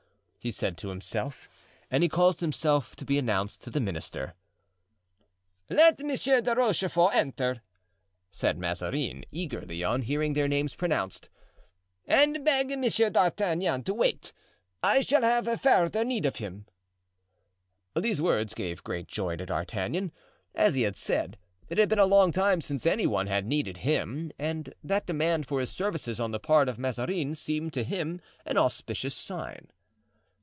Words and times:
he 0.43 0.49
said 0.49 0.75
to 0.75 0.89
himself. 0.89 1.47
And 1.91 2.01
he 2.01 2.09
caused 2.09 2.39
himself 2.41 2.95
to 2.95 3.05
be 3.05 3.19
announced 3.19 3.61
to 3.61 3.69
the 3.69 3.79
minister. 3.79 4.33
"Let 5.69 5.99
M. 6.01 6.07
de 6.43 6.55
Rochefort 6.55 7.13
enter," 7.13 7.61
said 8.31 8.57
Mazarin, 8.57 9.23
eagerly, 9.31 9.83
on 9.83 10.01
hearing 10.01 10.33
their 10.33 10.47
names 10.47 10.73
pronounced; 10.73 11.29
"and 12.07 12.43
beg 12.43 12.71
M. 12.71 12.81
d'Artagnan 12.81 13.83
to 13.83 13.93
wait; 13.93 14.33
I 14.81 15.01
shall 15.01 15.21
have 15.21 15.61
further 15.61 16.03
need 16.03 16.25
of 16.25 16.37
him." 16.37 16.65
These 17.95 18.19
words 18.19 18.55
gave 18.55 18.83
great 18.83 19.05
joy 19.07 19.35
to 19.35 19.45
D'Artagnan. 19.45 20.11
As 20.55 20.73
he 20.73 20.81
had 20.81 20.95
said, 20.95 21.37
it 21.69 21.77
had 21.77 21.87
been 21.89 21.99
a 21.99 22.05
long 22.07 22.31
time 22.31 22.61
since 22.61 22.87
any 22.87 23.05
one 23.05 23.27
had 23.27 23.45
needed 23.45 23.77
him; 23.85 24.31
and 24.39 24.73
that 24.83 25.05
demand 25.05 25.47
for 25.47 25.59
his 25.59 25.69
services 25.69 26.19
on 26.19 26.31
the 26.31 26.39
part 26.39 26.67
of 26.67 26.79
Mazarin 26.79 27.35
seemed 27.35 27.73
to 27.73 27.83
him 27.83 28.19
an 28.43 28.57
auspicious 28.57 29.13
sign. 29.13 29.67